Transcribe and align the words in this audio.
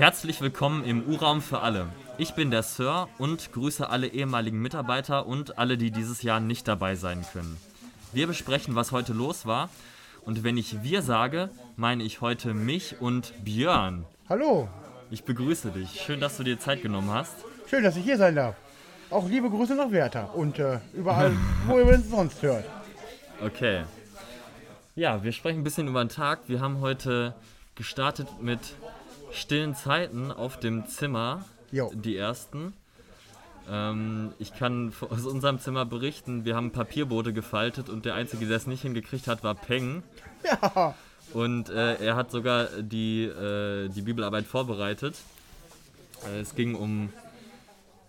Herzlich 0.00 0.40
willkommen 0.40 0.82
im 0.84 1.06
U-Raum 1.06 1.42
für 1.42 1.60
alle. 1.60 1.86
Ich 2.16 2.32
bin 2.32 2.50
der 2.50 2.62
Sir 2.62 3.06
und 3.18 3.52
grüße 3.52 3.86
alle 3.90 4.06
ehemaligen 4.06 4.62
Mitarbeiter 4.62 5.26
und 5.26 5.58
alle, 5.58 5.76
die 5.76 5.90
dieses 5.90 6.22
Jahr 6.22 6.40
nicht 6.40 6.66
dabei 6.66 6.94
sein 6.94 7.22
können. 7.34 7.58
Wir 8.14 8.26
besprechen, 8.26 8.74
was 8.74 8.92
heute 8.92 9.12
los 9.12 9.44
war. 9.44 9.68
Und 10.24 10.42
wenn 10.42 10.56
ich 10.56 10.82
wir 10.82 11.02
sage, 11.02 11.50
meine 11.76 12.02
ich 12.02 12.22
heute 12.22 12.54
mich 12.54 12.98
und 12.98 13.34
Björn. 13.44 14.06
Hallo, 14.30 14.70
Ich 15.10 15.24
begrüße 15.24 15.70
dich. 15.70 16.00
Schön, 16.00 16.18
dass 16.18 16.38
du 16.38 16.44
dir 16.44 16.58
Zeit 16.58 16.80
genommen 16.80 17.10
hast. 17.10 17.34
schön, 17.68 17.84
dass 17.84 17.94
ich 17.94 18.04
hier 18.04 18.16
sein 18.16 18.36
darf. 18.36 18.54
Auch 19.10 19.28
liebe 19.28 19.50
Grüße 19.50 19.74
nach 19.74 19.90
Werther 19.90 20.34
und 20.34 20.58
äh, 20.58 20.78
überall, 20.94 21.36
wo 21.66 21.78
ihr 21.78 21.84
uns 21.84 22.08
sonst 22.08 22.40
hört. 22.40 22.64
Okay. 23.44 23.82
Ja, 24.94 25.22
wir 25.22 25.32
sprechen 25.32 25.60
ein 25.60 25.64
bisschen 25.64 25.88
über 25.88 26.02
den 26.02 26.08
Tag. 26.08 26.38
Wir 26.46 26.60
haben 26.60 26.80
heute 26.80 27.34
gestartet 27.74 28.28
mit 28.40 28.60
stillen 29.32 29.74
Zeiten 29.74 30.30
auf 30.30 30.58
dem 30.58 30.86
Zimmer. 30.86 31.44
Jo. 31.72 31.92
Die 31.94 32.16
ersten. 32.16 32.72
Ähm, 33.70 34.32
ich 34.38 34.54
kann 34.54 34.92
aus 35.08 35.26
unserem 35.26 35.60
Zimmer 35.60 35.84
berichten, 35.84 36.44
wir 36.44 36.56
haben 36.56 36.72
Papierboote 36.72 37.32
gefaltet 37.32 37.88
und 37.88 38.04
der 38.04 38.14
Einzige, 38.14 38.46
der 38.46 38.56
es 38.56 38.66
nicht 38.66 38.82
hingekriegt 38.82 39.26
hat, 39.28 39.44
war 39.44 39.54
Peng. 39.54 40.02
Ja, 40.44 40.94
Und 41.32 41.68
äh, 41.68 41.96
er 42.04 42.16
hat 42.16 42.30
sogar 42.30 42.66
die, 42.80 43.24
äh, 43.24 43.88
die 43.88 44.02
Bibelarbeit 44.02 44.46
vorbereitet. 44.46 45.14
Äh, 46.26 46.40
es 46.40 46.54
ging 46.54 46.74
um 46.74 47.12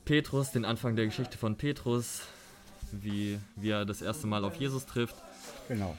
Petrus, 0.06 0.52
den 0.52 0.66
Anfang 0.66 0.96
der 0.96 1.06
Geschichte 1.06 1.38
von 1.38 1.56
Petrus, 1.58 2.22
wie, 2.92 3.38
wie 3.58 3.70
er 3.70 3.86
das 3.86 4.02
erste 4.02 4.28
Mal 4.28 4.44
auf 4.44 4.56
Jesus 4.56 4.86
trifft. 4.86 5.16
genau. 5.68 5.96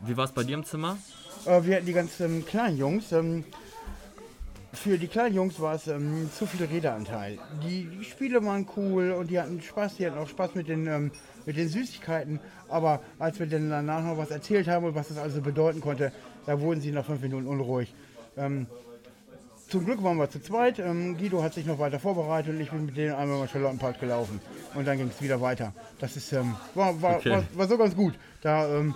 Wie 0.00 0.16
war 0.16 0.24
es 0.24 0.32
bei 0.32 0.42
dir 0.44 0.54
im 0.54 0.64
Zimmer? 0.64 0.96
Äh, 1.44 1.62
wir 1.64 1.76
hatten 1.76 1.86
die 1.86 1.92
ganzen 1.92 2.46
kleinen 2.46 2.78
Jungs. 2.78 3.12
Ähm, 3.12 3.44
für 4.72 4.98
die 4.98 5.08
kleinen 5.08 5.34
Jungs 5.34 5.60
war 5.60 5.74
es 5.74 5.86
ähm, 5.88 6.30
zu 6.32 6.46
viel 6.46 6.64
Redeanteil. 6.66 7.38
Die, 7.62 7.84
die 7.84 8.04
Spiele 8.04 8.44
waren 8.44 8.66
cool 8.76 9.10
und 9.12 9.30
die 9.30 9.40
hatten 9.40 9.60
Spaß. 9.60 9.96
Die 9.96 10.06
hatten 10.06 10.18
auch 10.18 10.28
Spaß 10.28 10.54
mit 10.54 10.68
den, 10.68 10.86
ähm, 10.86 11.10
mit 11.44 11.56
den 11.56 11.68
Süßigkeiten. 11.68 12.40
Aber 12.68 13.00
als 13.18 13.38
wir 13.40 13.46
dann 13.46 13.68
danach 13.70 14.04
noch 14.04 14.16
was 14.16 14.30
erzählt 14.30 14.68
haben 14.68 14.84
und 14.86 14.94
was 14.94 15.08
das 15.08 15.18
also 15.18 15.40
bedeuten 15.40 15.80
konnte, 15.80 16.12
da 16.46 16.60
wurden 16.60 16.80
sie 16.80 16.92
nach 16.92 17.04
fünf 17.04 17.20
Minuten 17.20 17.46
unruhig. 17.46 17.92
Ähm, 18.36 18.66
zum 19.68 19.84
Glück 19.84 20.02
waren 20.02 20.16
wir 20.18 20.28
zu 20.30 20.40
zweit. 20.40 20.78
Ähm, 20.78 21.16
Guido 21.16 21.42
hat 21.42 21.54
sich 21.54 21.66
noch 21.66 21.78
weiter 21.78 21.98
vorbereitet 22.00 22.54
und 22.54 22.60
ich 22.60 22.70
bin 22.70 22.86
mit 22.86 22.96
denen 22.96 23.14
einmal 23.14 23.38
über 23.38 23.48
Charlottenpark 23.48 24.00
gelaufen. 24.00 24.40
Und 24.74 24.86
dann 24.86 24.98
ging 24.98 25.08
es 25.08 25.20
wieder 25.22 25.40
weiter. 25.40 25.72
Das 25.98 26.16
ist, 26.16 26.32
ähm, 26.32 26.56
war, 26.74 27.00
war, 27.02 27.16
Okay. 27.16 27.30
war, 27.30 27.44
war 27.54 27.68
so 27.68 27.76
ganz 27.78 27.94
gut. 27.94 28.14
Da, 28.42 28.68
ähm, 28.78 28.94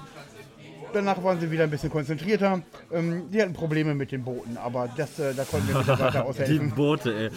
danach 0.95 1.23
waren 1.23 1.39
sie 1.41 1.51
wieder 1.51 1.65
ein 1.65 1.71
bisschen 1.71 1.91
konzentrierter. 1.91 2.63
Ähm, 2.93 3.31
die 3.31 3.43
hatten 3.43 3.53
Probleme 3.53 3.95
mit 3.95 4.11
den 4.13 4.25
Booten, 4.25 4.57
aber 4.57 4.89
das, 4.97 5.19
äh, 5.19 5.35
da 5.35 5.45
konnten 5.45 5.69
wir 5.69 5.79
Mitarbeiter 5.79 6.11
Die 6.23 6.27
aushelfen. 6.29 6.71
Boote, 6.71 7.15
ey. 7.15 7.31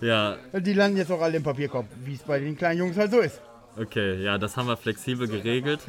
ja, 0.00 0.36
Die 0.52 0.72
landen 0.72 0.96
jetzt 0.98 1.10
auch 1.10 1.20
alle 1.20 1.36
im 1.38 1.42
Papierkorb, 1.42 1.86
wie 2.04 2.14
es 2.14 2.22
bei 2.22 2.38
den 2.38 2.56
kleinen 2.56 2.78
Jungs 2.80 2.96
halt 2.96 3.10
so 3.10 3.20
ist. 3.20 3.40
okay, 3.80 4.22
ja, 4.22 4.38
das 4.38 4.56
haben 4.56 4.66
wir 4.68 4.76
flexibel 4.76 5.26
geregelt. 5.28 5.80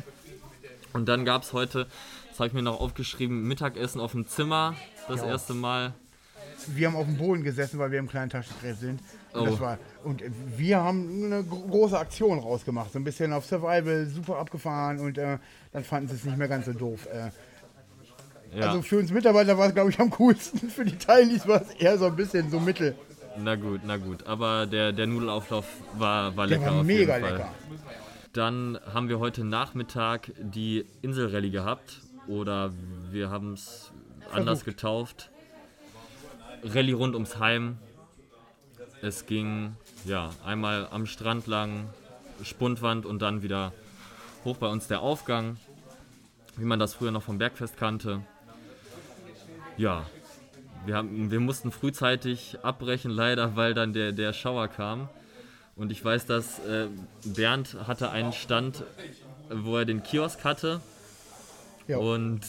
Und 0.94 1.08
dann 1.10 1.26
gab 1.26 1.44
es 1.44 1.52
heute, 1.54 1.88
das 2.30 2.40
habe 2.40 2.48
ich 2.48 2.54
mir 2.54 2.62
noch 2.62 2.80
aufgeschrieben, 2.80 3.44
Mittagessen 3.48 4.00
auf 4.00 4.14
dem 4.14 4.28
Zimmer. 4.28 4.76
Das 5.08 5.22
Ja. 5.22 5.28
erste 5.28 5.54
Mal. 5.54 5.94
Wir 6.68 6.88
haben 6.88 6.96
auf 6.96 7.06
dem 7.06 7.18
Boden 7.18 7.44
gesessen, 7.44 7.80
weil 7.80 7.92
wir 7.92 8.00
im 8.00 8.08
kleinen 8.08 8.30
Taschentreff 8.30 8.78
sind. 8.80 9.00
Und, 9.34 9.42
Oh. 9.42 9.46
das 9.46 9.60
war, 9.60 9.78
und 10.04 10.24
wir 10.58 10.78
haben 10.82 11.26
eine 11.26 11.44
gro- 11.44 11.68
große 11.68 11.98
Aktion 12.00 12.40
rausgemacht. 12.40 12.92
So 12.94 13.00
ein 13.00 13.04
bisschen 13.04 13.34
auf 13.34 13.46
Survival, 13.46 14.06
super 14.08 14.38
abgefahren 14.38 15.00
und 15.00 15.18
äh, 15.18 15.38
dann 15.74 15.84
fanden 15.84 16.08
sie 16.10 16.16
es 16.16 16.24
nicht 16.26 16.38
mehr 16.38 16.48
ganz 16.48 16.66
so 16.66 16.74
doof. 16.74 17.08
Äh, 17.12 17.30
Ja, 18.58 18.68
Also 18.70 18.82
für 18.84 19.00
uns 19.00 19.12
Mitarbeiter 19.12 19.58
war 19.58 19.68
es, 19.68 19.74
glaube 19.74 19.90
ich, 19.90 20.00
am 20.00 20.10
coolsten. 20.12 20.70
Für 20.70 20.86
die 20.86 20.98
Teilnies 20.98 21.46
war 21.48 21.62
es 21.62 21.72
eher 21.72 21.98
so 21.98 22.06
ein 22.06 22.16
bisschen 22.16 22.50
so 22.50 22.60
mittel. 22.60 22.96
na 23.38 23.56
gut, 23.56 23.82
na 23.86 23.98
gut. 23.98 24.26
Aber 24.26 24.66
der, 24.66 24.94
der 24.94 25.08
Nudelauflauf 25.08 25.66
war, 25.98 26.38
war 26.38 26.48
Der 26.48 26.58
lecker 26.60 26.72
war 26.72 26.80
auf 26.80 26.86
mega 26.86 27.18
jeden 27.18 27.28
Fall. 27.28 27.38
lecker. 27.38 27.52
Dann 28.32 28.80
haben 28.94 29.10
wir 29.10 29.20
heute 29.20 29.44
Nachmittag 29.44 30.32
die 30.40 30.86
Inselrallye 31.02 31.50
gehabt. 31.52 32.00
Oder 32.28 32.72
wir 33.12 33.30
haben 33.30 33.54
es 33.54 33.92
anders 34.32 34.64
getauft. 34.64 35.30
Rallye 36.66 36.94
rund 36.94 37.14
ums 37.14 37.38
Heim. 37.38 37.78
Es 39.02 39.28
ging 39.28 39.76
ja 40.06 40.32
einmal 40.44 40.88
am 40.90 41.06
Strand 41.06 41.46
lang, 41.46 41.90
Spundwand 42.44 43.06
und 43.06 43.22
dann 43.22 43.44
wieder 43.44 43.72
hoch 44.44 44.58
bei 44.58 44.68
uns 44.68 44.88
der 44.88 45.02
Aufgang, 45.02 45.58
wie 46.58 46.66
man 46.66 46.80
das 46.80 46.96
früher 46.96 47.12
noch 47.12 47.24
vom 47.24 47.38
Bergfest 47.38 47.78
kannte. 47.78 48.22
Ja, 49.78 50.06
wir, 50.86 50.96
haben, 50.96 51.30
wir 51.30 51.40
mussten 51.40 51.72
frühzeitig 51.72 52.58
abbrechen, 52.64 53.12
leider, 53.12 53.56
weil 53.56 53.74
dann 53.74 53.94
der, 53.94 54.12
der 54.12 54.34
Schauer 54.34 54.68
kam. 54.68 55.10
Und 55.76 55.92
ich 55.92 56.04
weiß, 56.04 56.26
dass 56.26 56.60
äh, 56.60 56.88
Bernd 57.26 57.76
hatte 57.86 58.10
einen 58.10 58.34
Stand, 58.34 58.84
wo 59.50 59.78
er 59.78 59.86
den 59.86 60.02
Kiosk 60.02 60.44
hatte. 60.44 60.80
Ja. 61.88 61.98
Und 61.98 62.42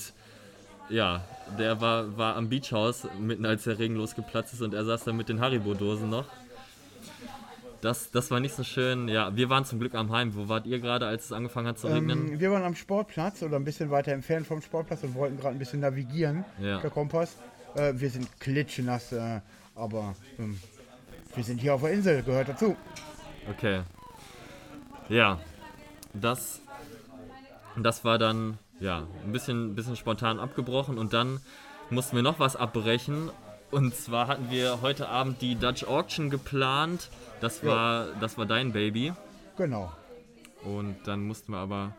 ja, 0.88 1.22
der 1.58 1.80
war, 1.80 2.16
war 2.16 2.36
am 2.36 2.48
Beachhaus 2.48 3.06
mitten 3.20 3.44
als 3.46 3.64
der 3.64 3.78
Regen 3.78 3.96
losgeplatzt 3.96 4.52
ist 4.54 4.62
und 4.62 4.74
er 4.74 4.84
saß 4.84 5.04
da 5.04 5.12
mit 5.12 5.28
den 5.28 5.40
Haribo-Dosen 5.40 6.08
noch. 6.08 6.26
Das, 7.82 8.10
das 8.10 8.30
war 8.30 8.40
nicht 8.40 8.54
so 8.54 8.64
schön. 8.64 9.06
Ja, 9.08 9.36
wir 9.36 9.48
waren 9.48 9.64
zum 9.64 9.78
Glück 9.78 9.94
am 9.94 10.10
Heim. 10.10 10.34
Wo 10.34 10.48
wart 10.48 10.66
ihr 10.66 10.80
gerade, 10.80 11.06
als 11.06 11.26
es 11.26 11.32
angefangen 11.32 11.68
hat 11.68 11.78
zu 11.78 11.86
regnen? 11.88 12.32
Ähm, 12.32 12.40
wir 12.40 12.50
waren 12.50 12.64
am 12.64 12.74
Sportplatz 12.74 13.42
oder 13.42 13.56
ein 13.56 13.64
bisschen 13.64 13.90
weiter 13.90 14.12
entfernt 14.12 14.46
vom 14.46 14.62
Sportplatz 14.62 15.02
und 15.04 15.14
wollten 15.14 15.36
gerade 15.36 15.54
ein 15.54 15.58
bisschen 15.58 15.80
navigieren, 15.80 16.44
Ja. 16.60 16.80
der 16.80 16.90
Kompass. 16.90 17.36
Äh, 17.74 17.92
wir 17.96 18.10
sind 18.10 18.40
klitschenass, 18.40 19.12
äh, 19.12 19.40
aber 19.74 20.16
ähm, 20.38 20.58
wir 21.34 21.44
sind 21.44 21.60
hier 21.60 21.74
auf 21.74 21.82
der 21.82 21.92
Insel, 21.92 22.22
gehört 22.22 22.48
dazu. 22.48 22.76
Okay. 23.50 23.82
Ja, 25.08 25.38
das, 26.14 26.60
das 27.76 28.04
war 28.04 28.18
dann 28.18 28.58
ja 28.80 29.06
ein 29.24 29.32
bisschen, 29.32 29.74
bisschen 29.74 29.96
spontan 29.96 30.38
abgebrochen 30.38 30.98
und 30.98 31.12
dann 31.12 31.40
mussten 31.90 32.16
wir 32.16 32.22
noch 32.22 32.38
was 32.40 32.56
abbrechen. 32.56 33.30
Und 33.70 33.94
zwar 33.94 34.28
hatten 34.28 34.50
wir 34.50 34.80
heute 34.82 35.08
Abend 35.08 35.42
die 35.42 35.56
Dutch 35.56 35.84
Auction 35.84 36.30
geplant. 36.30 37.10
Das 37.40 37.62
Ja. 37.62 37.68
war, 37.68 38.06
das 38.20 38.38
war 38.38 38.46
dein 38.46 38.72
Baby. 38.72 39.12
Genau. 39.56 39.90
Und 40.64 40.96
dann 41.04 41.20
mussten 41.26 41.52
wir 41.52 41.58
aber 41.58 41.92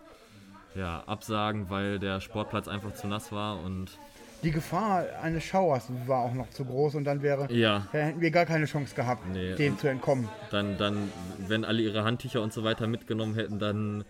ja, 0.75 1.03
absagen, 1.07 1.69
weil 1.69 1.99
der 1.99 2.21
Sportplatz 2.21 2.67
einfach 2.67 2.93
zu 2.93 3.07
nass 3.07 3.31
war. 3.31 3.59
Und 3.61 3.97
Die 4.43 4.51
Gefahr 4.51 5.05
eines 5.21 5.43
Schauers 5.43 5.87
war 6.05 6.19
auch 6.23 6.33
noch 6.33 6.49
zu 6.51 6.63
groß 6.63 6.95
und 6.95 7.03
dann 7.05 7.21
wäre, 7.23 7.51
ja, 7.51 7.87
hätten 7.91 8.21
wir 8.21 8.29
gar 8.31 8.45
keine 8.45 8.65
Chance 8.65 8.93
gehabt, 8.93 9.27
Nee, 9.33 9.55
dem 9.55 9.77
zu 9.79 9.87
entkommen. 9.87 10.29
dann, 10.51 10.77
dann, 10.77 11.11
wenn 11.47 11.65
alle 11.65 11.81
ihre 11.81 12.03
Handtücher 12.03 12.41
und 12.41 12.53
so 12.53 12.63
weiter 12.63 12.85
mitgenommen 12.87 13.33
hätten, 13.35 13.57
dann 13.57 14.05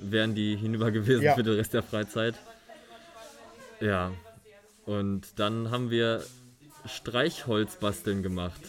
wären 0.00 0.34
die 0.34 0.56
hinüber 0.56 0.90
gewesen 0.92 1.22
Ja. 1.22 1.34
für 1.34 1.42
den 1.42 1.54
Rest 1.54 1.74
der 1.74 1.82
Freizeit. 1.82 2.34
Ja. 3.80 4.12
Und 4.86 5.38
dann 5.38 5.70
haben 5.70 5.90
wir 5.90 6.22
Streichholz 6.86 7.76
basteln 7.76 8.22
gemacht. 8.22 8.60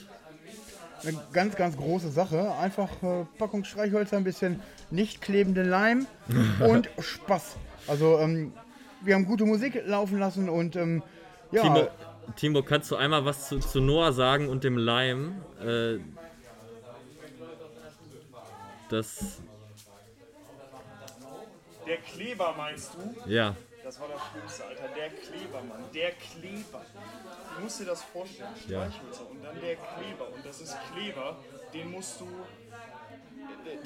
Eine 1.04 1.20
ganz, 1.34 1.56
ganz 1.56 1.76
große 1.78 2.12
Sache. 2.12 2.54
Einfach 2.56 2.90
äh, 3.02 3.26
Packung 3.40 3.64
Streichhölzer, 3.64 4.18
ein 4.18 4.24
bisschen 4.24 4.62
nicht 4.92 5.22
klebenden 5.22 5.68
Leim 5.68 6.06
und 6.60 6.90
Spaß. 7.00 7.56
Also 7.88 8.20
ähm, 8.20 8.54
wir 9.04 9.16
haben 9.16 9.26
gute 9.26 9.46
Musik 9.46 9.82
laufen 9.86 10.20
lassen 10.20 10.48
und 10.50 10.76
ähm, 10.76 11.02
ja, 11.52 11.64
Timo, 11.64 11.88
Timo, 12.36 12.62
kannst 12.62 12.92
du 12.92 12.96
einmal 12.96 13.26
was 13.26 13.50
zu, 13.50 13.60
zu 13.60 13.82
Noah 13.82 14.14
sagen 14.14 14.48
und 14.48 14.64
dem 14.64 14.78
Leim? 14.78 15.42
Äh, 15.66 15.98
das, 18.90 19.42
Der 21.86 21.98
Kleber 21.98 22.54
meinst 22.58 22.92
du? 22.96 23.30
ja, 23.30 23.56
Das 23.84 24.00
war 24.00 24.08
das 24.08 24.22
Schlimmste, 24.32 24.66
Alter. 24.66 24.88
Der 24.96 25.10
Kleber, 25.10 25.62
Mann. 25.64 25.84
Der 25.94 26.12
Kleber. 26.12 26.82
Du 27.56 27.64
musst 27.64 27.80
dir 27.80 27.86
das 27.86 28.04
vorstellen. 28.04 28.50
Ja. 28.68 28.86
Streichhölzer 28.92 29.30
und 29.30 29.44
dann 29.44 29.60
der 29.60 29.76
Kleber. 29.76 30.28
Und 30.34 30.46
das 30.46 30.62
ist 30.62 30.76
Kleber, 30.94 31.38
den 31.74 31.92
musst 31.92 32.20
du. 32.22 32.28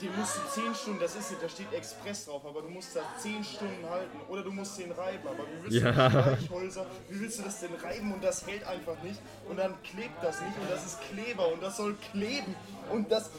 Den 0.01 0.15
musst 0.17 0.37
du 0.37 0.61
10 0.61 0.75
Stunden, 0.75 0.99
das 0.99 1.15
ist 1.15 1.33
da 1.41 1.47
steht 1.49 1.71
Express 1.73 2.25
drauf, 2.25 2.45
aber 2.45 2.61
du 2.61 2.69
musst 2.69 2.95
da 2.95 3.01
10 3.17 3.43
Stunden 3.43 3.89
halten. 3.89 4.19
Oder 4.29 4.43
du 4.43 4.51
musst 4.51 4.77
den 4.77 4.91
reiben. 4.91 5.27
Aber 5.27 5.43
wie 5.47 5.63
willst 5.63 5.77
Ja. 5.83 6.09
du 6.09 6.21
Streichhölzer, 6.45 6.85
wie 7.09 7.19
willst 7.21 7.39
du 7.39 7.43
das 7.43 7.59
denn 7.61 7.73
reiben 7.75 8.13
und 8.13 8.23
das 8.23 8.45
hält 8.45 8.65
einfach 8.65 9.01
nicht? 9.03 9.19
Und 9.49 9.57
dann 9.57 9.81
klebt 9.83 10.21
das 10.23 10.41
nicht 10.41 10.57
und 10.59 10.69
das 10.69 10.85
ist 10.85 10.99
Kleber 11.09 11.51
und 11.53 11.63
das 11.63 11.77
soll 11.77 11.95
kleben. 12.11 12.55
Und 12.91 13.09
das. 13.11 13.31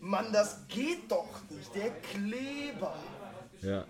Mann, 0.00 0.32
das 0.32 0.58
geht 0.68 1.10
doch 1.10 1.28
nicht. 1.50 1.74
Der 1.74 1.90
Kleber. 1.90 2.94
Ja. 3.64 3.84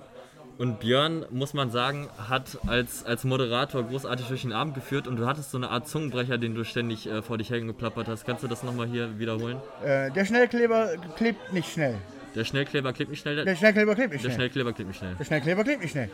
Und 0.57 0.79
Björn, 0.79 1.27
muss 1.31 1.53
man 1.53 1.71
sagen, 1.71 2.09
hat 2.29 2.59
als, 2.69 3.05
als 3.05 3.25
Moderator 3.25 3.83
großartig 3.83 4.27
durch 4.29 4.43
den 4.43 4.53
Abend 4.53 4.77
geführt 4.77 5.09
und 5.09 5.17
du 5.17 5.27
hattest 5.27 5.51
so 5.51 5.57
eine 5.59 5.69
Art 5.69 5.89
Zungenbrecher, 5.89 6.39
den 6.39 6.55
du 6.55 6.65
ständig 6.65 7.09
äh, 7.09 7.23
vor 7.23 7.39
dich 7.39 7.51
hergeplappert 7.51 8.07
hast. 8.07 8.25
Kannst 8.25 8.45
du 8.45 8.47
das 8.49 8.63
nochmal 8.63 8.87
hier 8.87 9.19
wiederholen? 9.19 9.57
äh, 9.85 10.13
der 10.13 10.25
Schnellkleber 10.25 10.91
klebt 11.17 11.53
nicht 11.53 11.73
schnell. 11.73 11.97
Der 12.37 12.45
Schnellkleber 12.45 12.93
klebt 12.93 13.11
nicht 13.11 13.21
schnell. 13.21 13.45
Der 13.45 13.57
Schnellkleber 13.57 13.95
klebt 13.97 14.13
nicht 14.13 14.25
Der 14.25 14.29
schnell. 14.29 14.37
Schnellkleber 14.37 14.73
klebt 14.73 14.89
nicht 14.89 14.99
schnell. 14.99 15.15
Der 15.19 15.25
Schnellkleber 15.25 15.65
klebt 15.65 15.83
nicht 15.83 15.91
schnell. 15.91 16.11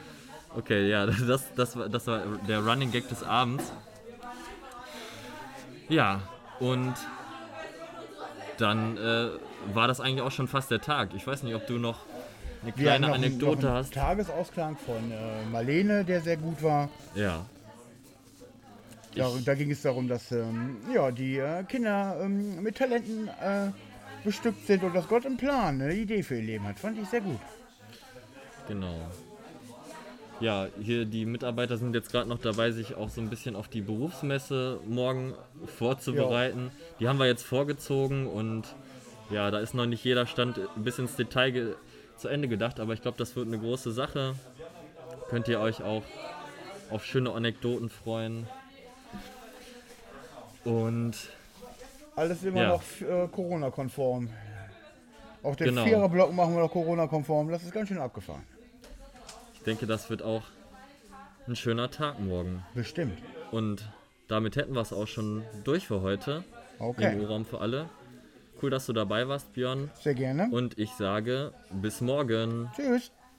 Okay, 0.56 0.88
ja, 0.88 1.06
das, 1.28 1.44
das, 1.54 1.76
war, 1.76 1.88
das 1.90 2.06
war 2.06 2.22
der 2.48 2.60
Running 2.64 2.90
Gag 2.92 3.08
des 3.10 3.22
Abends. 3.22 3.70
Ja, 5.90 6.22
und 6.60 6.94
dann 8.58 8.96
äh, 8.96 9.28
war 9.74 9.88
das 9.88 10.00
eigentlich 10.00 10.22
auch 10.22 10.30
schon 10.32 10.48
fast 10.48 10.70
der 10.70 10.80
Tag. 10.80 11.10
Ich 11.14 11.26
weiß 11.26 11.42
nicht, 11.42 11.54
ob 11.54 11.66
du 11.66 11.78
noch 11.78 11.98
eine 12.62 12.72
kleine 12.72 13.06
noch, 13.06 13.14
Anekdote 13.14 13.66
noch 13.66 13.72
hast. 13.74 13.94
Tagesausklang 13.94 14.76
von 14.76 15.10
äh, 15.10 15.50
Marlene, 15.50 16.04
der 16.04 16.20
sehr 16.20 16.36
gut 16.36 16.62
war. 16.62 16.88
Ja. 17.14 17.46
Da, 19.14 19.28
da 19.44 19.54
ging 19.54 19.70
es 19.70 19.82
darum, 19.82 20.08
dass 20.08 20.30
ähm, 20.30 20.76
ja, 20.94 21.10
die 21.10 21.38
äh, 21.38 21.64
Kinder 21.64 22.18
ähm, 22.22 22.62
mit 22.62 22.76
Talenten 22.76 23.28
äh, 23.28 23.70
bestückt 24.24 24.66
sind 24.66 24.84
und 24.84 24.94
dass 24.94 25.08
Gott 25.08 25.26
einen 25.26 25.36
Plan, 25.36 25.80
eine 25.80 25.94
Idee 25.94 26.22
für 26.22 26.36
ihr 26.36 26.42
Leben 26.42 26.64
hat. 26.64 26.78
Fand 26.78 26.98
ich 26.98 27.08
sehr 27.08 27.20
gut. 27.20 27.40
Genau. 28.68 28.94
Ja, 30.38 30.68
hier 30.80 31.04
die 31.04 31.26
Mitarbeiter 31.26 31.76
sind 31.76 31.94
jetzt 31.94 32.12
gerade 32.12 32.28
noch 32.28 32.38
dabei, 32.38 32.70
sich 32.70 32.94
auch 32.94 33.10
so 33.10 33.20
ein 33.20 33.28
bisschen 33.28 33.56
auf 33.56 33.68
die 33.68 33.82
Berufsmesse 33.82 34.80
morgen 34.86 35.34
vorzubereiten. 35.76 36.70
Die 36.98 37.08
haben 37.08 37.18
wir 37.18 37.26
jetzt 37.26 37.42
vorgezogen 37.42 38.26
und 38.26 38.64
ja, 39.30 39.50
da 39.50 39.58
ist 39.58 39.74
noch 39.74 39.86
nicht 39.86 40.02
jeder 40.02 40.26
Stand 40.26 40.58
bis 40.76 40.98
ins 40.98 41.16
Detail 41.16 41.50
ge 41.50 41.74
zu 42.20 42.28
Ende 42.28 42.48
gedacht, 42.48 42.78
aber 42.80 42.92
ich 42.94 43.02
glaube, 43.02 43.18
das 43.18 43.34
wird 43.36 43.46
eine 43.48 43.58
große 43.58 43.92
Sache. 43.92 44.34
Könnt 45.28 45.48
ihr 45.48 45.60
euch 45.60 45.82
auch 45.82 46.02
auf 46.90 47.04
schöne 47.04 47.32
Anekdoten 47.32 47.88
freuen. 47.88 48.46
Und 50.64 51.12
Alles 52.16 52.42
immer 52.42 52.60
Ja. 52.62 52.68
noch 52.70 52.82
äh, 53.00 53.28
Corona-konform. 53.28 54.28
Auch 55.42 55.56
den 55.56 55.68
Genau. 55.68 55.84
Viererblock 55.84 56.34
machen 56.34 56.54
wir 56.54 56.60
noch 56.60 56.70
Corona-konform. 56.70 57.50
Das 57.50 57.62
ist 57.62 57.72
ganz 57.72 57.88
schön 57.88 57.98
abgefahren. 57.98 58.42
ich 59.54 59.62
denke, 59.62 59.86
das 59.86 60.10
wird 60.10 60.22
auch 60.22 60.42
ein 61.46 61.56
schöner 61.56 61.90
Tag 61.90 62.18
morgen. 62.20 62.62
Bestimmt. 62.74 63.18
Und 63.50 63.88
damit 64.28 64.56
hätten 64.56 64.74
wir 64.74 64.80
es 64.82 64.92
auch 64.92 65.06
schon 65.06 65.44
durch 65.64 65.86
für 65.86 66.02
heute. 66.02 66.44
Okay. 66.78 67.12
Im 67.14 67.20
Urraum 67.20 67.44
für 67.46 67.60
alle. 67.60 67.88
Cool, 68.60 68.70
dass 68.70 68.86
du 68.86 68.92
dabei 68.92 69.26
warst, 69.28 69.52
Björn. 69.52 69.90
Sehr 70.00 70.14
gerne. 70.14 70.48
Und 70.50 70.78
ich 70.78 70.90
sage 70.90 71.52
bis 71.70 72.00
morgen. 72.00 72.70
Tschüss. 72.76 73.10